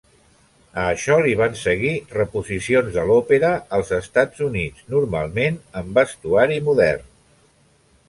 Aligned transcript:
A 0.83 0.85
això 0.93 1.17
li 1.25 1.33
van 1.41 1.57
seguir 1.63 1.91
reposicions 2.15 2.91
de 2.97 3.05
l'òpera 3.11 3.53
als 3.79 3.93
Estats 4.01 4.45
Units, 4.49 4.85
normalment 4.97 5.63
en 5.83 5.97
vestuari 6.03 6.63
modern. 6.73 7.11